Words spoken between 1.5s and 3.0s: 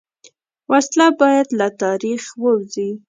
له تاریخ ووځي